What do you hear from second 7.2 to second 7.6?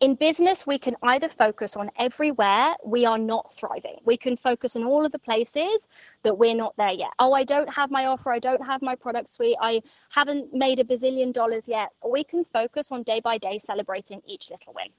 I